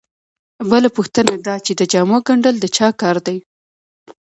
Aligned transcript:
بله 0.69 0.89
پوښتنه 0.97 1.33
دا 1.47 1.55
چې 1.65 1.71
د 1.79 1.81
جامو 1.91 2.17
ګنډل 2.27 2.55
د 2.59 2.65
چا 2.77 2.87
کار 3.01 3.17
دی 3.27 3.37